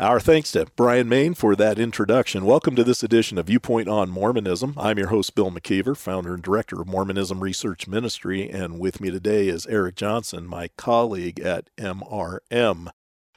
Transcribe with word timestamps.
Our 0.00 0.18
thanks 0.18 0.52
to 0.52 0.64
Brian 0.76 1.10
Main 1.10 1.34
for 1.34 1.54
that 1.56 1.78
introduction. 1.78 2.46
Welcome 2.46 2.74
to 2.74 2.82
this 2.82 3.02
edition 3.02 3.36
of 3.36 3.48
Viewpoint 3.48 3.86
on 3.86 4.08
Mormonism. 4.08 4.72
I'm 4.78 4.96
your 4.96 5.08
host, 5.08 5.34
Bill 5.34 5.50
McKeever, 5.50 5.94
founder 5.94 6.32
and 6.32 6.42
director 6.42 6.80
of 6.80 6.88
Mormonism 6.88 7.40
Research 7.40 7.86
Ministry, 7.86 8.48
and 8.48 8.80
with 8.80 8.98
me 8.98 9.10
today 9.10 9.48
is 9.48 9.66
Eric 9.66 9.96
Johnson, 9.96 10.46
my 10.46 10.68
colleague 10.78 11.38
at 11.40 11.68
MRM. 11.76 12.88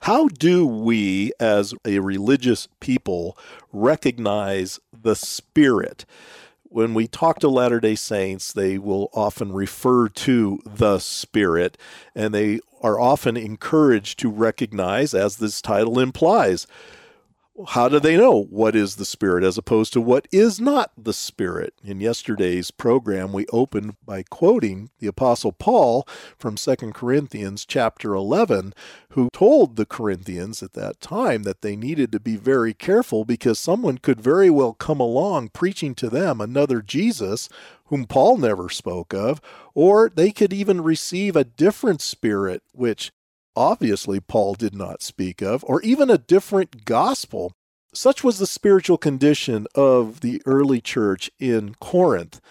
How 0.03 0.29
do 0.29 0.65
we, 0.65 1.33
as 1.37 1.73
a 1.85 1.99
religious 1.99 2.69
people, 2.79 3.37
recognize 3.73 4.79
the 4.93 5.17
Spirit? 5.17 6.05
When 6.73 6.95
we 6.95 7.07
talk 7.07 7.37
to 7.39 7.47
Latter 7.47 7.79
day 7.79 7.93
Saints, 7.93 8.51
they 8.51 8.79
will 8.79 9.11
often 9.13 9.53
refer 9.53 10.09
to 10.09 10.59
the 10.65 10.97
Spirit, 10.97 11.77
and 12.15 12.33
they 12.33 12.61
are 12.81 12.99
often 12.99 13.37
encouraged 13.37 14.17
to 14.19 14.29
recognize, 14.29 15.13
as 15.13 15.37
this 15.37 15.61
title 15.61 15.99
implies, 15.99 16.65
how 17.67 17.87
do 17.87 17.99
they 17.99 18.17
know 18.17 18.43
what 18.49 18.75
is 18.75 18.95
the 18.95 19.05
Spirit 19.05 19.43
as 19.43 19.57
opposed 19.57 19.93
to 19.93 20.01
what 20.01 20.27
is 20.31 20.59
not 20.59 20.91
the 20.97 21.13
Spirit? 21.13 21.75
In 21.83 22.01
yesterday's 22.01 22.71
program, 22.71 23.31
we 23.31 23.45
opened 23.47 23.95
by 24.03 24.23
quoting 24.23 24.89
the 24.99 25.07
Apostle 25.07 25.51
Paul 25.51 26.07
from 26.37 26.55
2 26.55 26.75
Corinthians 26.93 27.65
chapter 27.65 28.15
11, 28.15 28.73
who 29.09 29.29
told 29.31 29.75
the 29.75 29.85
Corinthians 29.85 30.63
at 30.63 30.73
that 30.73 30.99
time 30.99 31.43
that 31.43 31.61
they 31.61 31.75
needed 31.75 32.11
to 32.11 32.19
be 32.19 32.37
very 32.37 32.73
careful 32.73 33.23
because 33.23 33.59
someone 33.59 33.99
could 33.99 34.19
very 34.19 34.49
well 34.49 34.73
come 34.73 34.99
along 34.99 35.49
preaching 35.49 35.93
to 35.95 36.09
them 36.09 36.41
another 36.41 36.81
Jesus 36.81 37.49
whom 37.85 38.05
Paul 38.05 38.37
never 38.37 38.69
spoke 38.69 39.13
of, 39.13 39.39
or 39.75 40.09
they 40.09 40.31
could 40.31 40.51
even 40.51 40.81
receive 40.81 41.35
a 41.35 41.43
different 41.43 42.01
spirit, 42.01 42.63
which 42.71 43.11
obviously 43.55 44.19
Paul 44.19 44.53
did 44.55 44.75
not 44.75 45.01
speak 45.01 45.41
of, 45.41 45.63
or 45.67 45.81
even 45.81 46.09
a 46.09 46.17
different 46.17 46.85
gospel. 46.85 47.53
Such 47.93 48.23
was 48.23 48.39
the 48.39 48.47
spiritual 48.47 48.97
condition 48.97 49.67
of 49.75 50.21
the 50.21 50.41
early 50.45 50.81
church 50.81 51.29
in 51.39 51.75
Corinth. 51.79 52.41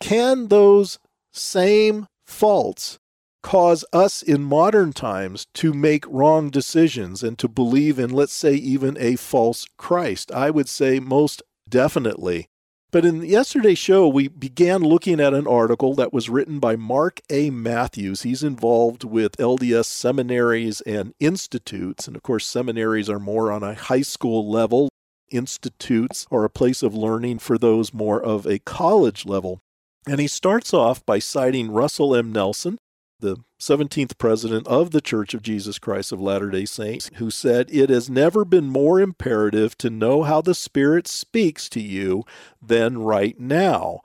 Can 0.00 0.48
those 0.48 0.98
same 1.32 2.06
faults 2.26 2.98
cause 3.42 3.84
us 3.92 4.22
in 4.22 4.42
modern 4.42 4.92
times 4.92 5.46
to 5.54 5.72
make 5.72 6.04
wrong 6.06 6.50
decisions 6.50 7.22
and 7.22 7.38
to 7.38 7.48
believe 7.48 7.98
in, 7.98 8.10
let's 8.10 8.32
say, 8.32 8.54
even 8.54 8.96
a 8.98 9.16
false 9.16 9.66
Christ? 9.76 10.32
I 10.32 10.50
would 10.50 10.68
say 10.68 11.00
most 11.00 11.42
definitely. 11.68 12.48
But 12.90 13.04
in 13.04 13.22
yesterday's 13.22 13.78
show, 13.78 14.08
we 14.08 14.28
began 14.28 14.80
looking 14.80 15.20
at 15.20 15.34
an 15.34 15.46
article 15.46 15.94
that 15.96 16.12
was 16.12 16.30
written 16.30 16.58
by 16.58 16.74
Mark 16.74 17.20
A. 17.28 17.50
Matthews. 17.50 18.22
He's 18.22 18.42
involved 18.42 19.04
with 19.04 19.36
LDS 19.36 19.84
seminaries 19.84 20.80
and 20.82 21.12
institutes. 21.20 22.06
And 22.06 22.16
of 22.16 22.22
course, 22.22 22.46
seminaries 22.46 23.10
are 23.10 23.18
more 23.18 23.52
on 23.52 23.62
a 23.62 23.74
high 23.74 24.00
school 24.00 24.50
level, 24.50 24.88
institutes 25.30 26.26
are 26.30 26.44
a 26.44 26.50
place 26.50 26.82
of 26.82 26.94
learning 26.94 27.40
for 27.40 27.58
those 27.58 27.92
more 27.92 28.22
of 28.22 28.46
a 28.46 28.58
college 28.60 29.26
level. 29.26 29.60
And 30.06 30.18
he 30.18 30.26
starts 30.26 30.72
off 30.72 31.04
by 31.04 31.18
citing 31.18 31.70
Russell 31.70 32.16
M. 32.16 32.32
Nelson, 32.32 32.78
the 33.20 33.38
17th 33.58 34.16
president 34.18 34.66
of 34.66 34.90
the 34.92 35.00
Church 35.00 35.34
of 35.34 35.42
Jesus 35.42 35.78
Christ 35.78 36.12
of 36.12 36.20
Latter 36.20 36.50
day 36.50 36.64
Saints, 36.64 37.10
who 37.14 37.30
said, 37.30 37.68
It 37.70 37.90
has 37.90 38.08
never 38.08 38.44
been 38.44 38.68
more 38.68 39.00
imperative 39.00 39.76
to 39.78 39.90
know 39.90 40.22
how 40.22 40.40
the 40.40 40.54
Spirit 40.54 41.08
speaks 41.08 41.68
to 41.70 41.80
you 41.80 42.24
than 42.62 42.98
right 42.98 43.38
now. 43.38 44.00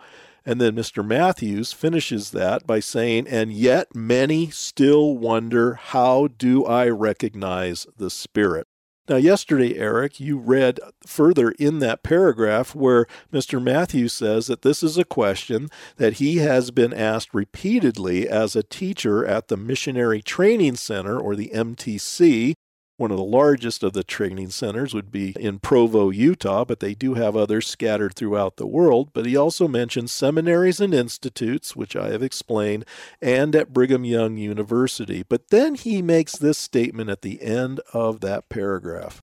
And 0.46 0.59
then 0.59 0.75
Mr. 0.75 1.06
Matthews 1.06 1.72
finishes 1.72 2.31
that 2.31 2.68
by 2.68 2.79
saying, 2.79 3.28
And 3.28 3.53
yet 3.53 3.96
many 3.96 4.50
still 4.50 5.18
wonder, 5.18 5.75
How 5.75 6.28
do 6.28 6.66
I 6.66 6.90
recognize 6.90 7.88
the 7.97 8.09
Spirit? 8.09 8.68
Now, 9.09 9.18
yesterday, 9.18 9.78
Eric, 9.78 10.22
you 10.22 10.38
read 10.38 10.80
further 11.06 11.52
in 11.52 11.80
that 11.80 12.03
paragraph 12.03 12.74
where 12.74 13.06
Mr. 13.34 13.62
Matthews 13.62 14.14
says 14.14 14.47
that 14.47 14.62
this 14.62 14.81
is 14.81 14.97
a 14.97 15.03
question 15.03 15.68
that 15.97 16.14
he 16.14 16.38
has 16.38 16.72
been 16.72 16.94
asked 16.94 17.34
repeatedly 17.34 18.30
as 18.30 18.56
a 18.56 18.64
teacher 18.64 19.25
at 19.25 19.50
the 19.50 19.58
Missionary 19.58 20.22
Training 20.22 20.78
Center, 20.78 21.19
or 21.19 21.36
the 21.36 21.52
MTC, 21.53 22.53
one 22.98 23.12
of 23.12 23.18
the 23.18 23.24
largest 23.24 23.84
of 23.84 23.94
the 23.94 24.04
training 24.04 24.50
centers 24.50 24.94
would 24.94 25.12
be 25.12 25.34
in 25.40 25.59
Provo, 25.59 26.09
Utah, 26.09 26.64
but 26.64 26.80
they 26.80 26.94
do 26.94 27.16
have 27.16 27.36
others 27.36 27.68
scattered 27.68 28.16
throughout 28.16 28.58
the 28.58 28.68
world. 28.68 29.09
But 29.14 29.26
he 29.26 29.36
also 29.36 29.68
mentions 29.68 30.12
seminaries 30.12 30.80
and 30.80 30.94
institutes, 30.94 31.76
which 31.76 31.96
I 31.96 32.09
have 32.09 32.22
explained, 32.22 32.86
and 33.22 33.56
at 33.56 33.74
Brigham 33.74 34.06
Young 34.06 34.38
University. 34.38 35.24
But 35.28 35.50
then 35.50 35.76
he 35.76 36.02
makes 36.02 36.38
this 36.38 36.58
statement 36.58 37.09
at 37.09 37.24
the 37.24 37.42
end 37.42 37.82
of 37.94 38.22
that 38.22 38.48
paragraph. 38.50 39.22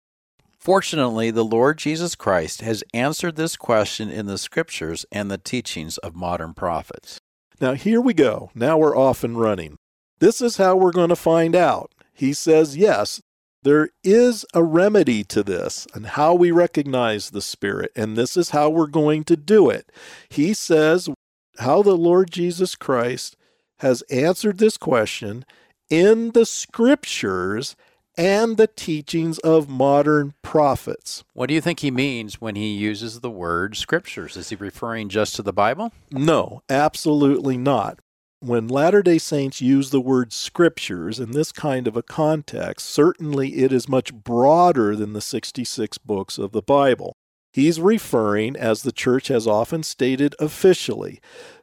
Fortunately, 0.58 1.30
the 1.30 1.44
Lord 1.44 1.78
Jesus 1.78 2.14
Christ 2.14 2.60
has 2.60 2.84
answered 2.92 3.36
this 3.36 3.56
question 3.56 4.10
in 4.10 4.26
the 4.26 4.36
scriptures 4.36 5.06
and 5.10 5.30
the 5.30 5.38
teachings 5.38 5.96
of 5.98 6.14
modern 6.14 6.52
prophets. 6.52 7.18
Now, 7.60 7.72
here 7.72 8.00
we 8.00 8.14
go. 8.14 8.50
Now 8.54 8.76
we're 8.76 8.96
off 8.96 9.24
and 9.24 9.40
running. 9.40 9.76
This 10.18 10.42
is 10.42 10.58
how 10.58 10.76
we're 10.76 10.92
going 10.92 11.08
to 11.08 11.16
find 11.16 11.56
out. 11.56 11.94
He 12.12 12.34
says, 12.34 12.76
yes, 12.76 13.22
there 13.62 13.90
is 14.02 14.46
a 14.54 14.62
remedy 14.62 15.22
to 15.24 15.42
this 15.42 15.86
and 15.94 16.06
how 16.06 16.34
we 16.34 16.50
recognize 16.50 17.30
the 17.30 17.42
Spirit, 17.42 17.92
and 17.94 18.16
this 18.16 18.36
is 18.36 18.50
how 18.50 18.70
we're 18.70 18.86
going 18.86 19.24
to 19.24 19.36
do 19.36 19.68
it. 19.68 19.90
He 20.28 20.54
says 20.54 21.08
how 21.58 21.82
the 21.82 21.96
Lord 21.96 22.30
Jesus 22.30 22.74
Christ 22.74 23.36
has 23.80 24.02
answered 24.10 24.58
this 24.58 24.76
question 24.76 25.44
in 25.88 26.30
the 26.30 26.46
scriptures 26.46 27.76
and 28.16 28.56
the 28.56 28.66
teachings 28.66 29.38
of 29.38 29.68
modern 29.68 30.34
prophets. 30.42 31.24
What 31.32 31.46
do 31.46 31.54
you 31.54 31.60
think 31.60 31.80
he 31.80 31.90
means 31.90 32.40
when 32.40 32.54
he 32.54 32.74
uses 32.74 33.20
the 33.20 33.30
word 33.30 33.76
scriptures? 33.76 34.36
Is 34.36 34.50
he 34.50 34.56
referring 34.56 35.08
just 35.08 35.36
to 35.36 35.42
the 35.42 35.52
Bible? 35.52 35.92
No, 36.10 36.62
absolutely 36.68 37.56
not 37.56 37.98
when 38.40 38.68
Latter 38.68 39.02
day 39.02 39.18
Saints 39.18 39.60
use 39.60 39.90
the 39.90 40.00
word 40.00 40.32
scriptures 40.32 41.20
in 41.20 41.32
this 41.32 41.52
kind 41.52 41.86
of 41.86 41.96
a 41.96 42.02
context, 42.02 42.88
certainly 42.88 43.56
it 43.56 43.72
is 43.72 43.88
much 43.88 44.14
broader 44.14 44.96
than 44.96 45.12
the 45.12 45.20
66 45.20 45.98
books 45.98 46.38
of 46.38 46.52
the 46.52 46.62
Bible. 46.62 47.14
He's 47.52 47.80
referring, 47.80 48.56
as 48.56 48.82
the 48.82 48.92
church 48.92 49.28
has 49.28 49.46
often 49.46 49.82
stated 49.82 50.34
officially, 50.38 51.20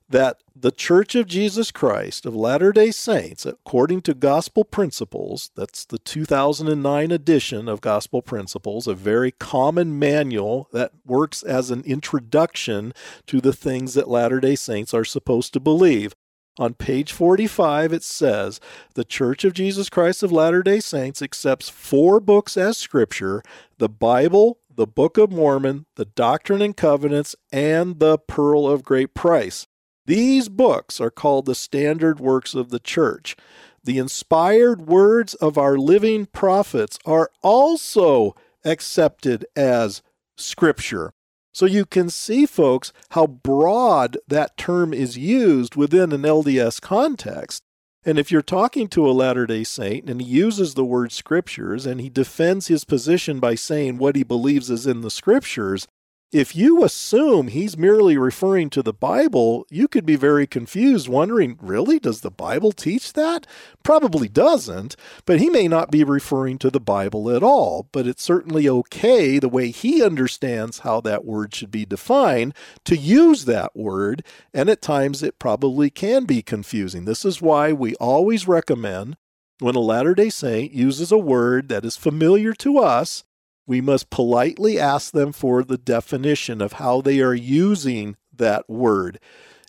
that 0.10 0.42
the 0.56 0.72
Church 0.72 1.16
of 1.16 1.28
Jesus 1.28 1.72
Christ 1.72 2.26
of 2.26 2.36
Latter 2.36 2.72
day 2.72 2.92
Saints, 2.92 3.46
according 3.46 4.02
to 4.04 4.14
Gospel 4.14 4.64
Principles, 4.64 5.52
that's 5.56 5.84
the 5.84 6.00
2009 6.00 7.12
edition 7.12 7.68
of 7.68 7.82
Gospel 7.82 8.22
Principles, 8.22 8.88
a 8.88 8.94
very 8.94 9.32
common 9.32 9.98
manual 9.98 10.70
that 10.72 10.92
works 11.06 11.44
as 11.44 11.72
an 11.72 11.84
introduction 11.86 12.94
to 13.26 13.42
the 13.42 13.54
things 13.54 13.96
that 13.96 14.08
Latter 14.08 14.40
day 14.40 14.56
Saints 14.56 14.94
are 14.94 15.06
supposed 15.06 15.54
to 15.54 15.60
believe. 15.60 16.14
On 16.60 16.74
page 16.74 17.12
45, 17.12 17.94
it 17.94 18.04
says 18.04 18.60
The 18.96 19.06
Church 19.06 19.44
of 19.44 19.54
Jesus 19.54 19.90
Christ 19.90 20.24
of 20.24 20.32
Latter 20.32 20.64
day 20.64 20.80
Saints 20.80 21.22
accepts 21.22 21.70
four 21.70 22.20
books 22.20 22.58
as 22.58 22.78
scripture 22.78 23.44
the 23.78 23.90
Bible, 23.90 24.58
the 24.74 24.88
Book 24.88 25.20
of 25.20 25.32
Mormon, 25.32 25.86
the 25.96 26.06
Doctrine 26.06 26.64
and 26.64 26.76
Covenants, 26.76 27.36
and 27.52 28.00
the 28.00 28.18
Pearl 28.18 28.68
of 28.68 28.84
Great 28.84 29.14
Price. 29.14 29.68
These 30.08 30.50
books 30.50 31.00
are 31.00 31.12
called 31.12 31.46
the 31.46 31.54
standard 31.54 32.20
works 32.20 32.56
of 32.56 32.70
the 32.70 32.80
church. 32.80 33.36
The 33.84 34.00
inspired 34.00 34.88
words 34.88 35.36
of 35.36 35.60
our 35.60 35.78
living 35.78 36.26
prophets 36.26 36.98
are 37.06 37.30
also 37.44 38.36
accepted 38.66 39.46
as 39.56 40.02
scripture. 40.38 41.14
So 41.58 41.66
you 41.66 41.88
can 41.88 42.12
see, 42.12 42.46
folks, 42.46 42.94
how 43.10 43.26
broad 43.26 44.20
that 44.28 44.58
term 44.58 44.94
is 44.94 45.18
used 45.18 45.76
within 45.76 46.12
an 46.12 46.22
LDS 46.22 46.80
context. 46.80 47.64
And 48.06 48.20
if 48.20 48.32
you're 48.32 48.44
talking 48.44 48.88
to 48.90 49.10
a 49.10 49.12
Latter 49.12 49.48
day 49.48 49.64
Saint 49.64 50.08
and 50.08 50.22
he 50.22 50.28
uses 50.28 50.76
the 50.76 50.86
word 50.86 51.12
scriptures 51.12 51.88
and 51.88 52.00
he 52.00 52.10
defends 52.10 52.68
his 52.68 52.86
position 52.86 53.40
by 53.40 53.56
saying 53.56 53.98
what 53.98 54.16
he 54.16 54.22
believes 54.22 54.70
is 54.70 54.86
in 54.86 55.02
the 55.02 55.10
scriptures, 55.10 55.88
if 56.32 56.56
you 56.56 56.84
assume 56.84 57.48
he's 57.48 57.78
merely 57.78 58.18
referring 58.18 58.70
to 58.72 58.84
the 58.84 58.94
Bible, 58.94 59.66
you 59.70 59.88
could 59.88 60.06
be 60.06 60.18
very 60.18 60.46
confused, 60.46 61.08
wondering, 61.08 61.58
really? 61.62 62.00
Does 62.00 62.20
the 62.20 62.32
Bible 62.32 62.74
teach 62.74 63.14
that? 63.14 63.48
Probably 63.82 64.28
doesn't, 64.28 64.98
but 65.26 65.40
he 65.40 65.50
may 65.50 65.70
not 65.70 65.90
be 65.90 66.04
referring 66.04 66.58
to 66.60 66.70
the 66.70 66.82
Bible 66.82 67.32
at 67.32 67.44
all. 67.44 67.88
But 67.94 68.08
it's 68.08 68.24
certainly 68.24 68.68
okay, 68.68 69.40
the 69.40 69.48
way 69.48 69.70
he 69.70 70.04
understands 70.04 70.80
how 70.80 71.00
that 71.02 71.24
word 71.24 71.56
should 71.56 71.72
be 71.72 71.86
defined, 71.86 72.54
to 72.84 72.98
use 72.98 73.46
that 73.46 73.74
word, 73.74 74.26
and 74.54 74.70
at 74.70 74.82
times 74.82 75.24
it 75.24 75.40
probably 75.40 75.90
can 75.90 76.26
be 76.26 76.42
confusing. 76.42 77.06
This 77.06 77.24
is 77.24 77.42
why 77.42 77.72
we 77.72 77.96
always 77.96 78.48
recommend 78.48 79.16
when 79.60 79.76
a 79.76 79.80
Latter 79.80 80.14
day 80.14 80.30
Saint 80.30 80.74
uses 80.74 81.12
a 81.12 81.18
word 81.18 81.70
that 81.70 81.86
is 81.86 81.96
familiar 81.96 82.54
to 82.54 82.80
us 82.80 83.24
we 83.68 83.82
must 83.82 84.10
politely 84.10 84.80
ask 84.80 85.12
them 85.12 85.34
for 85.34 85.64
the 85.64 85.78
definition 85.78 86.62
of 86.62 86.74
how 86.74 87.02
they 87.02 87.20
are 87.20 87.36
using 87.36 88.16
that 88.36 88.68
word. 88.70 89.20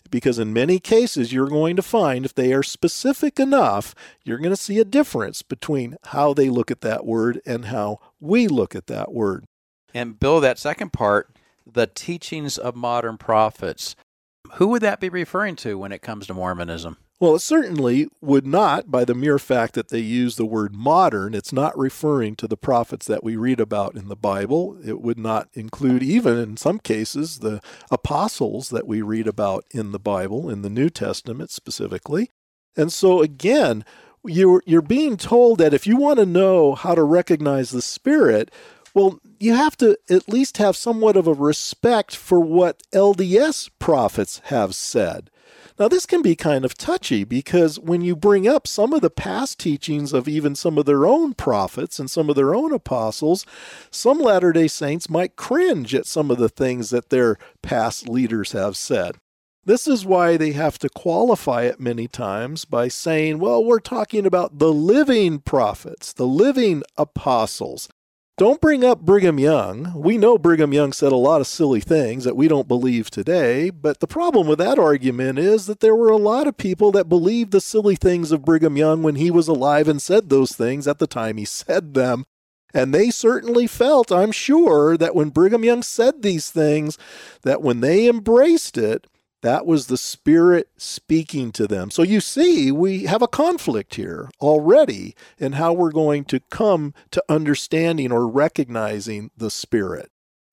Because 0.09 0.39
in 0.39 0.53
many 0.53 0.79
cases, 0.79 1.31
you're 1.31 1.47
going 1.47 1.75
to 1.75 1.83
find 1.83 2.25
if 2.25 2.33
they 2.33 2.51
are 2.53 2.63
specific 2.63 3.39
enough, 3.39 3.93
you're 4.23 4.39
going 4.39 4.49
to 4.49 4.55
see 4.55 4.79
a 4.79 4.85
difference 4.85 5.43
between 5.43 5.97
how 6.05 6.33
they 6.33 6.49
look 6.49 6.71
at 6.71 6.81
that 6.81 7.05
word 7.05 7.41
and 7.45 7.65
how 7.65 7.99
we 8.19 8.47
look 8.47 8.73
at 8.73 8.87
that 8.87 9.13
word. 9.13 9.45
And 9.93 10.19
Bill, 10.19 10.39
that 10.39 10.57
second 10.57 10.93
part, 10.93 11.29
the 11.71 11.85
teachings 11.85 12.57
of 12.57 12.75
modern 12.75 13.17
prophets, 13.17 13.95
who 14.53 14.67
would 14.69 14.81
that 14.81 14.99
be 14.99 15.09
referring 15.09 15.55
to 15.57 15.77
when 15.77 15.91
it 15.91 16.01
comes 16.01 16.25
to 16.27 16.33
Mormonism? 16.33 16.97
Well, 17.19 17.35
it 17.35 17.41
certainly 17.41 18.07
would 18.21 18.47
not, 18.47 18.89
by 18.89 19.03
the 19.03 19.13
mere 19.13 19.39
fact 19.39 19.73
that 19.73 19.89
they 19.89 19.99
use 19.99 20.37
the 20.37 20.45
word 20.45 20.73
modern, 20.73 21.33
it's 21.33 21.51
not 21.51 21.77
referring 21.77 22.37
to 22.37 22.47
the 22.47 22.55
prophets 22.55 23.05
that 23.07 23.25
we 23.25 23.35
read 23.35 23.59
about 23.59 23.95
in 23.95 24.07
the 24.07 24.15
Bible. 24.15 24.77
It 24.85 25.01
would 25.01 25.19
not 25.19 25.49
include, 25.53 26.01
even 26.01 26.37
in 26.37 26.55
some 26.55 26.79
cases, 26.79 27.39
the 27.39 27.59
apostles 27.91 28.69
that 28.69 28.87
we 28.87 29.01
read 29.01 29.27
about 29.27 29.65
in 29.71 29.91
the 29.91 29.99
Bible, 29.99 30.49
in 30.49 30.61
the 30.61 30.69
New 30.69 30.89
Testament 30.89 31.51
specifically. 31.51 32.31
And 32.77 32.91
so, 32.91 33.21
again, 33.21 33.83
you're, 34.23 34.63
you're 34.65 34.81
being 34.81 35.17
told 35.17 35.57
that 35.57 35.73
if 35.73 35.85
you 35.85 35.97
want 35.97 36.19
to 36.19 36.25
know 36.25 36.73
how 36.73 36.95
to 36.95 37.03
recognize 37.03 37.71
the 37.71 37.81
Spirit, 37.81 38.49
well, 38.93 39.19
you 39.39 39.55
have 39.55 39.75
to 39.77 39.97
at 40.09 40.29
least 40.29 40.57
have 40.57 40.77
somewhat 40.77 41.17
of 41.17 41.27
a 41.27 41.33
respect 41.33 42.15
for 42.15 42.39
what 42.39 42.81
LDS 42.93 43.69
prophets 43.77 44.39
have 44.45 44.73
said. 44.73 45.29
Now, 45.79 45.87
this 45.87 46.05
can 46.05 46.21
be 46.21 46.35
kind 46.35 46.65
of 46.65 46.77
touchy 46.77 47.23
because 47.23 47.79
when 47.79 48.01
you 48.01 48.13
bring 48.13 48.45
up 48.49 48.67
some 48.67 48.91
of 48.91 48.99
the 48.99 49.09
past 49.09 49.59
teachings 49.59 50.11
of 50.11 50.27
even 50.27 50.53
some 50.53 50.77
of 50.77 50.85
their 50.85 51.05
own 51.05 51.33
prophets 51.33 51.99
and 51.99 52.11
some 52.11 52.29
of 52.29 52.35
their 52.35 52.53
own 52.53 52.73
apostles, 52.73 53.45
some 53.89 54.19
Latter 54.19 54.51
day 54.51 54.67
Saints 54.67 55.09
might 55.09 55.37
cringe 55.37 55.95
at 55.95 56.05
some 56.05 56.29
of 56.29 56.37
the 56.37 56.49
things 56.49 56.89
that 56.89 57.09
their 57.09 57.37
past 57.61 58.09
leaders 58.09 58.51
have 58.51 58.75
said. 58.75 59.15
This 59.63 59.87
is 59.87 60.05
why 60.05 60.35
they 60.35 60.51
have 60.51 60.77
to 60.79 60.89
qualify 60.89 61.63
it 61.63 61.79
many 61.79 62.09
times 62.09 62.65
by 62.65 62.89
saying, 62.89 63.39
well, 63.39 63.63
we're 63.63 63.79
talking 63.79 64.25
about 64.25 64.59
the 64.59 64.73
living 64.73 65.39
prophets, 65.39 66.11
the 66.11 66.27
living 66.27 66.83
apostles. 66.97 67.87
Don't 68.39 68.61
bring 68.61 68.85
up 68.85 69.01
Brigham 69.01 69.37
Young. 69.37 69.91
We 69.93 70.17
know 70.17 70.37
Brigham 70.37 70.71
Young 70.71 70.93
said 70.93 71.11
a 71.11 71.17
lot 71.17 71.41
of 71.41 71.47
silly 71.47 71.81
things 71.81 72.23
that 72.23 72.37
we 72.37 72.47
don't 72.47 72.69
believe 72.69 73.09
today, 73.09 73.69
but 73.69 73.99
the 73.99 74.07
problem 74.07 74.47
with 74.47 74.59
that 74.59 74.79
argument 74.79 75.37
is 75.37 75.65
that 75.65 75.81
there 75.81 75.93
were 75.93 76.07
a 76.07 76.15
lot 76.15 76.47
of 76.47 76.55
people 76.55 76.93
that 76.93 77.09
believed 77.09 77.51
the 77.51 77.59
silly 77.59 77.97
things 77.97 78.31
of 78.31 78.45
Brigham 78.45 78.77
Young 78.77 79.03
when 79.03 79.15
he 79.15 79.29
was 79.29 79.49
alive 79.49 79.89
and 79.89 80.01
said 80.01 80.29
those 80.29 80.53
things 80.53 80.87
at 80.87 80.99
the 80.99 81.05
time 81.05 81.35
he 81.35 81.43
said 81.43 81.93
them. 81.93 82.23
And 82.73 82.93
they 82.93 83.09
certainly 83.09 83.67
felt, 83.67 84.09
I'm 84.09 84.31
sure, 84.31 84.95
that 84.95 85.15
when 85.15 85.31
Brigham 85.31 85.65
Young 85.65 85.83
said 85.83 86.21
these 86.21 86.49
things, 86.49 86.97
that 87.41 87.61
when 87.61 87.81
they 87.81 88.07
embraced 88.07 88.77
it, 88.77 89.05
that 89.41 89.65
was 89.65 89.87
the 89.87 89.97
Spirit 89.97 90.69
speaking 90.77 91.51
to 91.53 91.67
them. 91.67 91.91
So 91.91 92.03
you 92.03 92.19
see, 92.19 92.71
we 92.71 93.03
have 93.03 93.21
a 93.21 93.27
conflict 93.27 93.95
here 93.95 94.29
already 94.41 95.15
in 95.37 95.53
how 95.53 95.73
we're 95.73 95.91
going 95.91 96.25
to 96.25 96.39
come 96.49 96.93
to 97.11 97.23
understanding 97.29 98.11
or 98.11 98.27
recognizing 98.27 99.31
the 99.37 99.49
Spirit. 99.49 100.11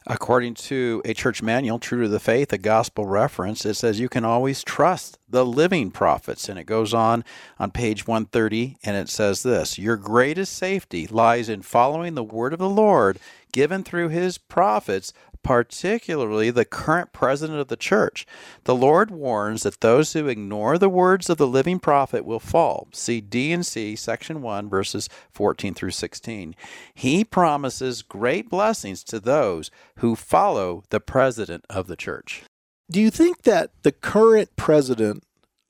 According 0.09 0.55
to 0.55 1.03
a 1.05 1.15
church 1.15 1.43
manual, 1.43 1.81
True 1.81 2.03
to 2.03 2.09
the 2.09 2.21
Faith, 2.21 2.53
a 2.53 2.59
gospel 2.59 3.07
reference, 3.07 3.67
it 3.67 3.75
says 3.75 3.99
you 3.99 4.09
can 4.09 4.25
always 4.25 4.63
trust 4.63 5.19
the 5.29 5.45
living 5.45 5.91
prophets. 5.91 6.49
And 6.49 6.61
it 6.61 6.65
goes 6.65 6.95
on 6.95 7.25
on 7.59 7.73
page 7.73 8.07
130, 8.07 8.77
and 8.85 8.97
it 8.97 9.09
says 9.09 9.43
this 9.43 9.81
Your 9.81 9.97
greatest 9.97 10.53
safety 10.53 11.09
lies 11.09 11.49
in 11.49 11.63
following 11.63 12.15
the 12.15 12.23
word 12.23 12.53
of 12.53 12.61
the 12.61 12.69
Lord 12.69 13.19
given 13.57 13.83
through 13.83 14.11
his 14.11 14.37
prophets 14.37 15.15
particularly 15.43 16.51
the 16.51 16.67
current 16.67 17.15
president 17.15 17.59
of 17.59 17.69
the 17.69 17.77
church. 17.77 18.27
The 18.65 18.75
Lord 18.75 19.11
warns 19.11 19.63
that 19.63 19.81
those 19.81 20.13
who 20.13 20.29
ignore 20.29 20.77
the 20.77 20.91
words 20.91 21.31
of 21.31 21.39
the 21.39 21.47
living 21.47 21.79
prophet 21.79 22.27
will 22.27 22.39
fall. 22.39 22.89
See 22.93 23.23
D&C, 23.23 23.97
section 23.97 24.43
1, 24.43 24.69
verses 24.69 25.09
14 25.31 25.73
through 25.73 25.93
16. 25.93 26.55
He 26.93 27.25
promises 27.25 28.03
great 28.03 28.51
blessings 28.51 29.03
to 29.05 29.21
those 29.21 29.71
who 30.01 30.17
follow 30.17 30.83
the 30.91 31.01
president 31.01 31.65
of 31.71 31.87
the 31.87 31.97
church. 31.97 32.43
Do 32.91 33.01
you 33.01 33.11
think 33.11 33.45
that 33.45 33.71
the 33.85 33.93
current 33.93 34.55
president 34.57 35.25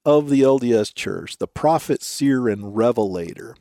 of 0.04 0.28
the 0.28 0.40
LDS 0.40 0.92
church, 0.92 1.38
the 1.38 1.46
prophet, 1.46 2.02
seer, 2.02 2.48
and 2.48 2.76
revelator, 2.76 3.54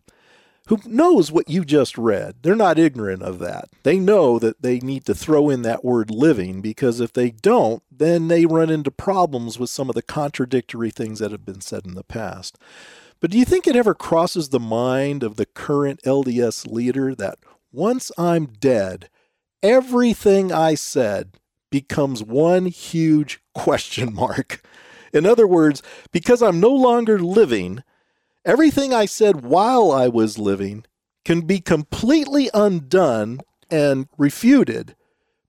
who 0.67 0.79
knows 0.85 1.31
what 1.31 1.50
you 1.50 1.63
just 1.63 1.97
read. 1.97 2.38
They're 2.41 2.56
not 2.56 2.79
ignorant 2.79 3.21
of 3.21 3.39
that. 3.39 3.69
They 3.83 4.00
know 4.00 4.39
that 4.39 4.62
they 4.62 4.79
need 4.79 5.06
to 5.06 5.13
throw 5.13 5.50
in 5.50 5.62
that 5.62 5.85
word 5.85 6.09
living 6.09 6.62
because 6.62 7.00
if 7.00 7.13
they 7.13 7.29
don't, 7.29 7.83
then 7.91 8.27
they 8.27 8.45
run 8.45 8.71
into 8.71 8.89
problems 8.89 9.59
with 9.59 9.69
some 9.69 9.89
of 9.89 9.95
the 9.95 10.01
contradictory 10.01 10.89
things 10.89 11.19
that 11.19 11.31
have 11.31 11.45
been 11.45 11.62
said 11.62 11.85
in 11.85 11.94
the 11.94 12.03
past. 12.03 12.57
But 13.19 13.31
do 13.31 13.38
you 13.38 13.45
think 13.45 13.67
it 13.67 13.75
ever 13.75 13.94
crosses 13.94 14.50
the 14.50 14.59
mind 14.59 15.23
of 15.23 15.35
the 15.35 15.45
current 15.45 16.01
LDS 16.03 16.71
leader 16.71 17.13
that 17.15 17.38
once 17.71 18.12
I'm 18.17 18.45
dead, 18.47 19.09
everything 19.62 20.51
I 20.51 20.75
said 20.75 21.38
becomes 21.69 22.23
one 22.23 22.65
huge 22.65 23.39
question 23.53 24.13
mark? 24.13 24.62
In 25.13 25.25
other 25.25 25.47
words, 25.47 25.81
because 26.12 26.41
I'm 26.41 26.59
no 26.59 26.71
longer 26.71 27.19
living, 27.19 27.83
Everything 28.45 28.94
I 28.94 29.06
said 29.06 29.44
while 29.44 29.92
I 29.92 30.07
was 30.07 30.38
living 30.38 30.86
can 31.24 31.42
be 31.42 31.59
completely 31.59 32.51
undone 32.53 33.39
and 33.71 34.07
refuted 34.19 34.95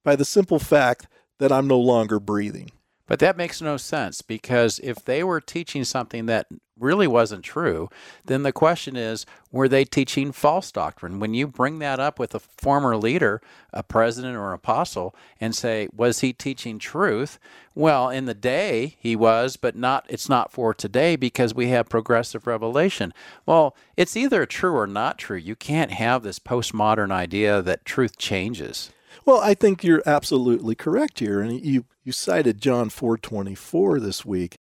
by 0.02 0.16
the 0.16 0.24
simple 0.24 0.58
fact 0.58 1.06
that 1.38 1.52
I'm 1.52 1.66
no 1.66 1.78
longer 1.78 2.18
breathing. 2.18 2.70
But 3.06 3.18
that 3.18 3.36
makes 3.36 3.60
no 3.60 3.76
sense 3.76 4.22
because 4.22 4.80
if 4.82 5.04
they 5.04 5.22
were 5.22 5.42
teaching 5.42 5.84
something 5.84 6.24
that 6.26 6.46
really 6.78 7.06
wasn't 7.06 7.44
true, 7.44 7.88
then 8.24 8.42
the 8.42 8.52
question 8.52 8.96
is 8.96 9.26
were 9.50 9.68
they 9.68 9.84
teaching 9.84 10.32
false 10.32 10.70
doctrine? 10.70 11.18
When 11.18 11.34
you 11.34 11.46
bring 11.46 11.78
that 11.78 11.98
up 12.00 12.18
with 12.18 12.34
a 12.34 12.40
former 12.40 12.96
leader, 12.96 13.40
a 13.72 13.82
president 13.82 14.36
or 14.36 14.48
an 14.48 14.54
apostle, 14.54 15.14
and 15.40 15.54
say, 15.54 15.88
was 15.94 16.20
he 16.20 16.32
teaching 16.32 16.78
truth? 16.78 17.38
Well, 17.74 18.10
in 18.10 18.26
the 18.26 18.34
day 18.34 18.96
he 18.98 19.16
was, 19.16 19.56
but 19.56 19.76
not 19.76 20.06
it's 20.08 20.28
not 20.28 20.52
for 20.52 20.74
today 20.74 21.16
because 21.16 21.54
we 21.54 21.68
have 21.68 21.88
progressive 21.88 22.46
revelation. 22.46 23.12
Well, 23.44 23.76
it's 23.96 24.16
either 24.16 24.46
true 24.46 24.76
or 24.76 24.86
not 24.86 25.18
true. 25.18 25.38
You 25.38 25.56
can't 25.56 25.92
have 25.92 26.22
this 26.22 26.38
postmodern 26.38 27.10
idea 27.10 27.62
that 27.62 27.84
truth 27.84 28.18
changes. 28.18 28.90
Well, 29.24 29.40
I 29.40 29.54
think 29.54 29.82
you're 29.82 30.02
absolutely 30.06 30.74
correct 30.74 31.18
here. 31.18 31.40
And 31.40 31.64
you, 31.64 31.84
you 32.04 32.12
cited 32.12 32.60
John 32.60 32.90
4:24 32.90 34.00
this 34.00 34.24
week. 34.24 34.58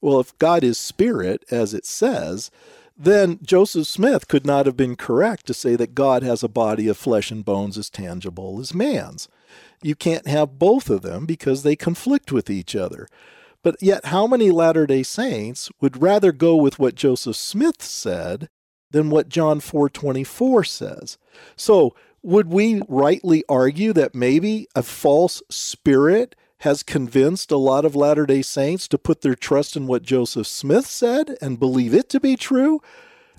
Well, 0.00 0.20
if 0.20 0.36
God 0.38 0.62
is 0.64 0.78
spirit, 0.78 1.44
as 1.50 1.74
it 1.74 1.84
says, 1.84 2.50
then 2.96 3.38
Joseph 3.42 3.86
Smith 3.86 4.26
could 4.26 4.44
not 4.44 4.66
have 4.66 4.76
been 4.76 4.96
correct 4.96 5.46
to 5.46 5.54
say 5.54 5.76
that 5.76 5.94
God 5.94 6.22
has 6.22 6.42
a 6.42 6.48
body 6.48 6.88
of 6.88 6.96
flesh 6.96 7.30
and 7.30 7.44
bones 7.44 7.78
as 7.78 7.88
tangible 7.88 8.58
as 8.58 8.74
man's. 8.74 9.28
You 9.82 9.94
can't 9.94 10.26
have 10.26 10.58
both 10.58 10.90
of 10.90 11.02
them 11.02 11.24
because 11.24 11.62
they 11.62 11.76
conflict 11.76 12.32
with 12.32 12.50
each 12.50 12.74
other. 12.74 13.06
But 13.62 13.76
yet, 13.80 14.06
how 14.06 14.26
many 14.26 14.50
Latter 14.50 14.86
day 14.86 15.02
Saints 15.04 15.70
would 15.80 16.02
rather 16.02 16.32
go 16.32 16.56
with 16.56 16.78
what 16.78 16.96
Joseph 16.96 17.36
Smith 17.36 17.82
said 17.82 18.48
than 18.90 19.10
what 19.10 19.28
John 19.28 19.60
4:24 19.60 20.64
says? 20.64 21.18
So, 21.56 21.94
would 22.22 22.48
we 22.48 22.82
rightly 22.88 23.44
argue 23.48 23.92
that 23.92 24.14
maybe 24.14 24.66
a 24.74 24.82
false 24.82 25.42
spirit 25.50 26.34
has 26.60 26.82
convinced 26.82 27.50
a 27.50 27.56
lot 27.56 27.84
of 27.84 27.94
Latter 27.94 28.26
day 28.26 28.42
Saints 28.42 28.88
to 28.88 28.98
put 28.98 29.20
their 29.20 29.34
trust 29.34 29.76
in 29.76 29.86
what 29.86 30.02
Joseph 30.02 30.46
Smith 30.46 30.86
said 30.86 31.36
and 31.40 31.58
believe 31.58 31.94
it 31.94 32.08
to 32.10 32.20
be 32.20 32.36
true? 32.36 32.80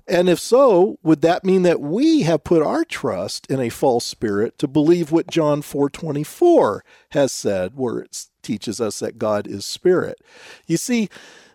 And 0.06 0.28
if 0.28 0.40
so, 0.40 0.98
would 1.02 1.20
that 1.20 1.44
mean 1.44 1.62
that 1.62 1.80
we 1.80 2.22
have 2.22 2.42
put 2.42 2.62
our 2.62 2.84
trust 2.84 3.46
in 3.50 3.60
a 3.60 3.68
false 3.68 4.04
spirit 4.04 4.58
to 4.58 4.66
believe 4.66 5.12
what 5.12 5.30
John 5.30 5.62
4:24 5.62 6.80
has 7.10 7.30
said 7.30 7.76
where 7.76 8.00
it 8.00 8.26
teaches 8.42 8.80
us 8.80 8.98
that 8.98 9.18
God 9.18 9.46
is 9.46 9.64
spirit? 9.64 10.20
You 10.66 10.78
see, 10.78 11.08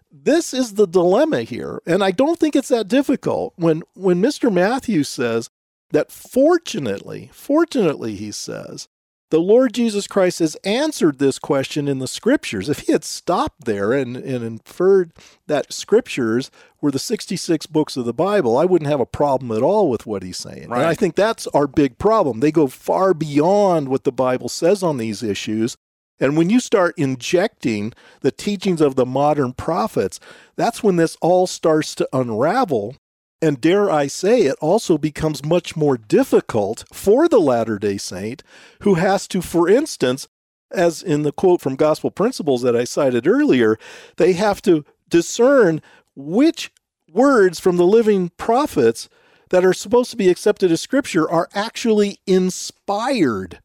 this 0.10 0.54
is 0.54 0.76
the 0.76 0.88
dilemma 0.88 1.42
here, 1.42 1.82
and 1.86 2.02
I 2.02 2.12
don't 2.12 2.40
think 2.40 2.56
it's 2.56 2.70
that 2.70 2.88
difficult. 2.88 3.54
When 3.58 3.82
when 3.94 4.22
Mr. 4.22 4.54
Matthews 4.54 5.10
says, 5.10 5.50
that 5.92 6.12
fortunately, 6.12 7.30
fortunately, 7.34 8.16
he 8.16 8.32
says, 8.32 8.88
the 9.32 9.40
Lord 9.40 9.74
Jesus 9.74 10.08
Christ 10.08 10.40
has 10.40 10.56
answered 10.64 11.18
this 11.18 11.40
question 11.40 11.88
in 11.88 12.00
the 12.00 12.08
scriptures. 12.08 12.70
If 12.70 12.80
he 12.80 12.92
had 12.92 13.04
stopped 13.04 13.66
there 13.66 13.92
and, 13.92 14.16
and 14.16 14.44
inferred 14.44 15.14
that 15.48 15.74
scriptures 15.74 16.52
were 16.80 16.92
the 16.92 17.00
66 17.00 17.66
books 17.66 17.98
of 17.98 18.06
the 18.06 18.14
Bible, 18.14 18.58
I 18.58 18.66
wouldn't 18.66 18.90
have 18.90 19.00
a 19.00 19.06
problem 19.06 19.52
at 19.52 19.64
all 19.64 19.90
with 19.90 20.06
what 20.06 20.22
he's 20.22 20.38
saying. 20.38 20.70
Right. 20.70 20.80
And 20.80 20.88
I 20.88 20.94
think 20.94 21.16
that's 21.16 21.48
our 21.48 21.66
big 21.66 21.98
problem. 21.98 22.40
They 22.40 22.52
go 22.52 22.68
far 22.68 23.14
beyond 23.14 23.90
what 23.90 24.04
the 24.04 24.12
Bible 24.12 24.50
says 24.50 24.84
on 24.84 24.98
these 24.98 25.24
issues. 25.24 25.76
And 26.20 26.38
when 26.38 26.50
you 26.50 26.60
start 26.60 26.98
injecting 26.98 27.94
the 28.22 28.32
teachings 28.32 28.80
of 28.80 28.96
the 28.96 29.06
modern 29.06 29.54
prophets, 29.54 30.20
that's 30.56 30.84
when 30.84 30.96
this 30.96 31.18
all 31.20 31.48
starts 31.48 31.96
to 31.96 32.08
unravel 32.14 32.96
and 33.42 33.60
dare 33.60 33.92
I 33.92 34.08
say, 34.08 34.42
it 34.44 34.56
also 34.62 34.98
becomes 34.98 35.44
much 35.44 35.76
more 35.76 35.98
difficult 35.98 36.86
for 36.92 37.28
the 37.28 37.40
Latter 37.40 37.78
day 37.78 37.98
Saint 37.98 38.44
who 38.82 38.96
has 38.96 39.28
to, 39.30 39.42
for 39.42 39.70
instance, 39.70 40.28
as 40.72 41.02
in 41.04 41.24
the 41.24 41.32
quote 41.32 41.62
from 41.62 41.76
Gospel 41.76 42.12
Principles 42.12 42.62
that 42.62 42.76
I 42.76 42.84
cited 42.84 43.28
earlier, 43.28 43.78
they 44.18 44.34
have 44.34 44.62
to 44.64 44.86
discern 45.10 45.82
which 46.16 46.72
words 47.12 47.60
from 47.60 47.78
the 47.78 47.86
living 47.86 48.30
prophets 48.38 49.10
that 49.50 49.64
are 49.64 49.74
supposed 49.74 50.12
to 50.12 50.18
be 50.18 50.30
accepted 50.30 50.72
as 50.72 50.82
scripture 50.82 51.30
are 51.30 51.50
actually 51.54 52.20
inspired. 52.26 53.60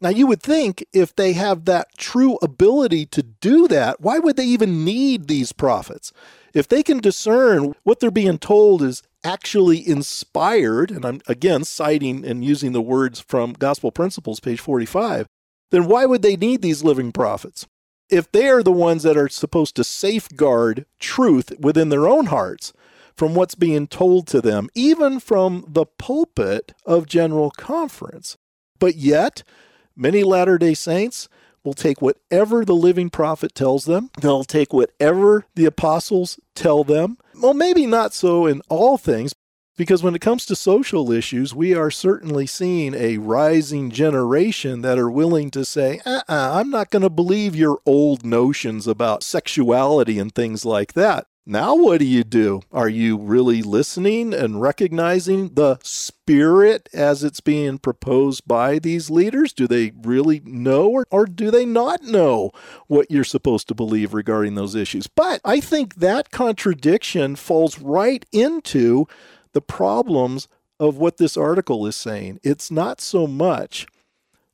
Now, 0.00 0.10
you 0.10 0.26
would 0.26 0.42
think 0.42 0.84
if 0.92 1.14
they 1.14 1.32
have 1.32 1.64
that 1.64 1.88
true 1.96 2.36
ability 2.42 3.06
to 3.06 3.22
do 3.22 3.66
that, 3.68 4.00
why 4.00 4.18
would 4.18 4.36
they 4.36 4.44
even 4.44 4.84
need 4.84 5.28
these 5.28 5.52
prophets? 5.52 6.12
If 6.54 6.68
they 6.68 6.84
can 6.84 6.98
discern 6.98 7.74
what 7.82 7.98
they're 7.98 8.12
being 8.12 8.38
told 8.38 8.80
is 8.80 9.02
actually 9.24 9.86
inspired, 9.86 10.92
and 10.92 11.04
I'm 11.04 11.20
again 11.26 11.64
citing 11.64 12.24
and 12.24 12.44
using 12.44 12.72
the 12.72 12.80
words 12.80 13.18
from 13.18 13.54
Gospel 13.54 13.90
Principles, 13.90 14.38
page 14.38 14.60
45, 14.60 15.26
then 15.72 15.88
why 15.88 16.06
would 16.06 16.22
they 16.22 16.36
need 16.36 16.62
these 16.62 16.84
living 16.84 17.10
prophets? 17.10 17.66
If 18.08 18.30
they 18.30 18.48
are 18.48 18.62
the 18.62 18.70
ones 18.70 19.02
that 19.02 19.16
are 19.16 19.28
supposed 19.28 19.74
to 19.76 19.84
safeguard 19.84 20.86
truth 21.00 21.52
within 21.58 21.88
their 21.88 22.06
own 22.06 22.26
hearts 22.26 22.72
from 23.16 23.34
what's 23.34 23.56
being 23.56 23.88
told 23.88 24.28
to 24.28 24.40
them, 24.40 24.68
even 24.74 25.18
from 25.18 25.64
the 25.66 25.86
pulpit 25.86 26.72
of 26.86 27.06
General 27.06 27.50
Conference. 27.50 28.36
But 28.78 28.94
yet, 28.96 29.42
many 29.96 30.22
Latter 30.22 30.58
day 30.58 30.74
Saints 30.74 31.28
will 31.64 31.74
take 31.74 32.02
whatever 32.02 32.64
the 32.64 32.74
living 32.74 33.10
prophet 33.10 33.54
tells 33.54 33.86
them, 33.86 34.10
they'll 34.20 34.44
take 34.44 34.72
whatever 34.72 35.46
the 35.54 35.64
apostles 35.64 36.38
tell 36.54 36.84
them. 36.84 37.18
Well, 37.40 37.54
maybe 37.54 37.86
not 37.86 38.12
so 38.12 38.46
in 38.46 38.60
all 38.68 38.98
things, 38.98 39.34
because 39.76 40.02
when 40.02 40.14
it 40.14 40.20
comes 40.20 40.46
to 40.46 40.56
social 40.56 41.10
issues, 41.10 41.54
we 41.54 41.74
are 41.74 41.90
certainly 41.90 42.46
seeing 42.46 42.94
a 42.94 43.18
rising 43.18 43.90
generation 43.90 44.82
that 44.82 44.98
are 44.98 45.10
willing 45.10 45.50
to 45.50 45.64
say, 45.64 46.00
uh 46.06 46.20
uh-uh, 46.28 46.60
I'm 46.60 46.70
not 46.70 46.90
going 46.90 47.02
to 47.02 47.10
believe 47.10 47.56
your 47.56 47.80
old 47.84 48.24
notions 48.24 48.86
about 48.86 49.24
sexuality 49.24 50.18
and 50.18 50.32
things 50.32 50.64
like 50.64 50.92
that. 50.92 51.26
Now, 51.46 51.74
what 51.74 51.98
do 51.98 52.06
you 52.06 52.24
do? 52.24 52.62
Are 52.72 52.88
you 52.88 53.18
really 53.18 53.60
listening 53.60 54.32
and 54.32 54.62
recognizing 54.62 55.50
the 55.50 55.78
spirit 55.82 56.88
as 56.94 57.22
it's 57.22 57.40
being 57.40 57.76
proposed 57.76 58.48
by 58.48 58.78
these 58.78 59.10
leaders? 59.10 59.52
Do 59.52 59.66
they 59.66 59.92
really 60.02 60.40
know 60.46 60.90
or, 60.90 61.06
or 61.10 61.26
do 61.26 61.50
they 61.50 61.66
not 61.66 62.02
know 62.02 62.50
what 62.86 63.10
you're 63.10 63.24
supposed 63.24 63.68
to 63.68 63.74
believe 63.74 64.14
regarding 64.14 64.54
those 64.54 64.74
issues? 64.74 65.06
But 65.06 65.42
I 65.44 65.60
think 65.60 65.96
that 65.96 66.30
contradiction 66.30 67.36
falls 67.36 67.78
right 67.78 68.24
into 68.32 69.06
the 69.52 69.60
problems 69.60 70.48
of 70.80 70.96
what 70.96 71.18
this 71.18 71.36
article 71.36 71.86
is 71.86 71.94
saying. 71.94 72.40
It's 72.42 72.70
not 72.70 73.02
so 73.02 73.26
much 73.26 73.86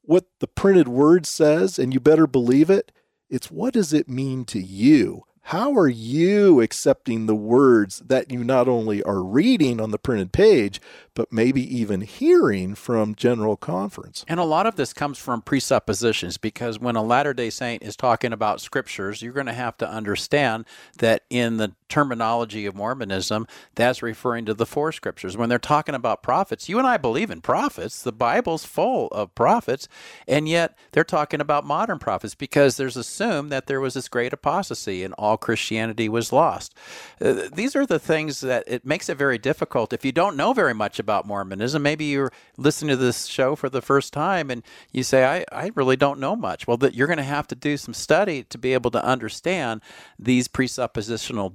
what 0.02 0.26
the 0.40 0.48
printed 0.48 0.88
word 0.88 1.24
says, 1.24 1.78
and 1.78 1.94
you 1.94 2.00
better 2.00 2.26
believe 2.26 2.68
it. 2.68 2.90
It's 3.28 3.48
what 3.48 3.74
does 3.74 3.92
it 3.92 4.08
mean 4.08 4.44
to 4.46 4.60
you? 4.60 5.22
How 5.42 5.74
are 5.74 5.88
you 5.88 6.60
accepting 6.60 7.26
the 7.26 7.34
words 7.34 8.00
that 8.06 8.30
you 8.30 8.44
not 8.44 8.68
only 8.68 9.02
are 9.02 9.22
reading 9.22 9.80
on 9.80 9.90
the 9.90 9.98
printed 9.98 10.32
page, 10.32 10.80
but 11.14 11.32
maybe 11.32 11.62
even 11.76 12.02
hearing 12.02 12.74
from 12.74 13.16
General 13.16 13.56
Conference? 13.56 14.24
And 14.28 14.38
a 14.38 14.44
lot 14.44 14.66
of 14.66 14.76
this 14.76 14.92
comes 14.92 15.18
from 15.18 15.42
presuppositions 15.42 16.36
because 16.36 16.78
when 16.78 16.94
a 16.94 17.02
Latter 17.02 17.34
day 17.34 17.50
Saint 17.50 17.82
is 17.82 17.96
talking 17.96 18.32
about 18.32 18.60
scriptures, 18.60 19.22
you're 19.22 19.32
going 19.32 19.46
to 19.46 19.52
have 19.52 19.76
to 19.78 19.90
understand 19.90 20.66
that 20.98 21.24
in 21.30 21.56
the 21.56 21.72
terminology 21.90 22.64
of 22.66 22.74
Mormonism, 22.74 23.46
that's 23.74 24.02
referring 24.02 24.46
to 24.46 24.54
the 24.54 24.66
four 24.66 24.92
scriptures. 24.92 25.36
When 25.36 25.48
they're 25.48 25.58
talking 25.58 25.94
about 25.94 26.22
prophets, 26.22 26.68
you 26.68 26.78
and 26.78 26.86
I 26.86 26.96
believe 26.96 27.30
in 27.30 27.40
prophets. 27.40 28.02
The 28.02 28.12
Bible's 28.12 28.64
full 28.64 29.08
of 29.08 29.34
prophets, 29.34 29.88
and 30.26 30.48
yet 30.48 30.78
they're 30.92 31.04
talking 31.04 31.40
about 31.40 31.66
modern 31.66 31.98
prophets 31.98 32.34
because 32.34 32.76
there's 32.76 32.96
assumed 32.96 33.50
that 33.50 33.66
there 33.66 33.80
was 33.80 33.94
this 33.94 34.08
great 34.08 34.32
apostasy 34.32 35.04
and 35.04 35.14
all 35.18 35.36
Christianity 35.36 36.08
was 36.08 36.32
lost. 36.32 36.74
Uh, 37.20 37.48
these 37.52 37.76
are 37.76 37.86
the 37.86 37.98
things 37.98 38.40
that 38.40 38.64
it 38.66 38.86
makes 38.86 39.08
it 39.08 39.16
very 39.16 39.38
difficult 39.38 39.92
if 39.92 40.04
you 40.04 40.12
don't 40.12 40.36
know 40.36 40.52
very 40.52 40.74
much 40.74 40.98
about 40.98 41.26
Mormonism. 41.26 41.82
Maybe 41.82 42.06
you're 42.06 42.32
listening 42.56 42.90
to 42.90 42.96
this 42.96 43.26
show 43.26 43.56
for 43.56 43.68
the 43.68 43.82
first 43.82 44.12
time 44.12 44.50
and 44.50 44.62
you 44.92 45.02
say, 45.02 45.24
I, 45.24 45.44
I 45.52 45.70
really 45.74 45.96
don't 45.96 46.20
know 46.20 46.36
much. 46.36 46.66
Well, 46.66 46.76
that 46.78 46.94
you're 46.94 47.06
going 47.06 47.16
to 47.16 47.22
have 47.22 47.48
to 47.48 47.54
do 47.54 47.76
some 47.76 47.94
study 47.94 48.44
to 48.44 48.58
be 48.58 48.72
able 48.74 48.90
to 48.92 49.04
understand 49.04 49.80
these 50.18 50.48
presuppositional 50.48 51.54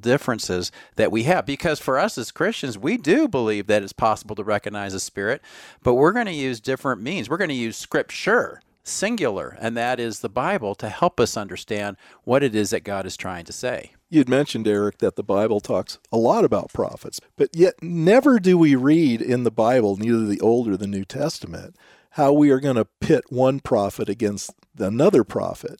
that 0.96 1.12
we 1.12 1.24
have. 1.24 1.46
Because 1.46 1.79
for 1.79 2.00
us 2.00 2.17
as 2.17 2.32
Christians, 2.32 2.77
we 2.77 2.98
do 2.98 3.27
believe 3.27 3.67
that 3.67 3.84
it's 3.84 3.94
possible 3.94 4.36
to 4.36 4.44
recognize 4.44 4.94
a 4.94 5.00
spirit, 5.00 5.41
but 5.84 5.96
we're 5.96 6.12
going 6.12 6.25
to 6.25 6.32
use 6.32 6.60
different 6.60 7.01
means. 7.01 7.29
We're 7.29 7.38
going 7.38 7.50
to 7.50 7.53
use 7.53 7.77
scripture 7.77 8.62
singular, 8.84 9.58
and 9.60 9.75
that 9.75 10.00
is 10.00 10.20
the 10.20 10.29
Bible, 10.29 10.75
to 10.75 10.89
help 10.89 11.20
us 11.20 11.36
understand 11.36 11.98
what 12.24 12.44
it 12.44 12.55
is 12.55 12.70
that 12.70 12.84
God 12.84 13.05
is 13.05 13.17
trying 13.17 13.46
to 13.46 13.53
say. 13.53 13.91
You'd 14.10 14.29
mentioned, 14.29 14.67
Eric, 14.67 15.00
that 15.00 15.15
the 15.15 15.24
Bible 15.24 15.60
talks 15.60 15.98
a 16.12 16.17
lot 16.17 16.46
about 16.46 16.72
prophets, 16.72 17.20
but 17.36 17.50
yet 17.53 17.82
never 17.82 18.39
do 18.39 18.58
we 18.58 18.75
read 18.75 19.22
in 19.22 19.44
the 19.44 19.51
Bible, 19.51 19.98
neither 19.98 20.25
the 20.25 20.41
Old 20.41 20.67
or 20.67 20.77
the 20.77 20.88
New 20.88 21.03
Testament, 21.03 21.75
how 22.12 22.32
we 22.32 22.51
are 22.51 22.60
going 22.60 22.75
to 22.75 22.88
pit 23.01 23.25
one 23.29 23.60
prophet 23.60 24.08
against 24.08 24.51
another 24.77 25.24
prophet. 25.24 25.79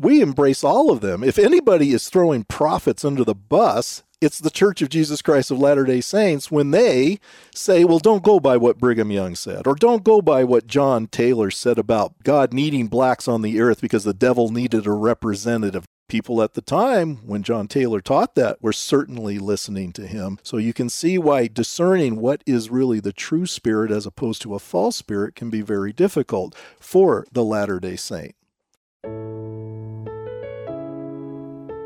We 0.00 0.22
embrace 0.22 0.64
all 0.64 0.90
of 0.90 1.02
them. 1.02 1.22
If 1.22 1.38
anybody 1.38 1.90
is 1.90 2.08
throwing 2.08 2.44
prophets 2.44 3.04
under 3.04 3.22
the 3.22 3.34
bus, 3.34 4.02
it's 4.18 4.38
the 4.38 4.48
Church 4.48 4.80
of 4.80 4.88
Jesus 4.88 5.20
Christ 5.20 5.50
of 5.50 5.58
Latter 5.58 5.84
day 5.84 6.00
Saints 6.00 6.50
when 6.50 6.70
they 6.70 7.20
say, 7.54 7.84
well, 7.84 7.98
don't 7.98 8.22
go 8.22 8.40
by 8.40 8.56
what 8.56 8.78
Brigham 8.78 9.10
Young 9.10 9.34
said, 9.34 9.66
or 9.66 9.74
don't 9.74 10.02
go 10.02 10.22
by 10.22 10.42
what 10.42 10.66
John 10.66 11.06
Taylor 11.06 11.50
said 11.50 11.78
about 11.78 12.14
God 12.22 12.54
needing 12.54 12.86
blacks 12.86 13.28
on 13.28 13.42
the 13.42 13.60
earth 13.60 13.82
because 13.82 14.04
the 14.04 14.14
devil 14.14 14.48
needed 14.48 14.86
a 14.86 14.92
representative. 14.92 15.84
People 16.08 16.40
at 16.40 16.54
the 16.54 16.62
time, 16.62 17.16
when 17.26 17.42
John 17.42 17.68
Taylor 17.68 18.00
taught 18.00 18.36
that, 18.36 18.62
were 18.62 18.72
certainly 18.72 19.38
listening 19.38 19.92
to 19.92 20.06
him. 20.06 20.38
So 20.42 20.56
you 20.56 20.72
can 20.72 20.88
see 20.88 21.18
why 21.18 21.46
discerning 21.46 22.16
what 22.16 22.42
is 22.46 22.70
really 22.70 23.00
the 23.00 23.12
true 23.12 23.44
spirit 23.44 23.90
as 23.90 24.06
opposed 24.06 24.40
to 24.42 24.54
a 24.54 24.58
false 24.58 24.96
spirit 24.96 25.34
can 25.34 25.50
be 25.50 25.60
very 25.60 25.92
difficult 25.92 26.54
for 26.80 27.26
the 27.30 27.44
Latter 27.44 27.78
day 27.78 27.96
Saint. 27.96 28.34